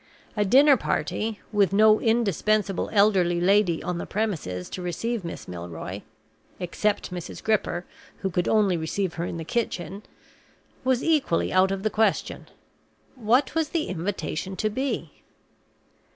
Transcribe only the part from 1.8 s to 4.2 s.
indispensable elderly lady on the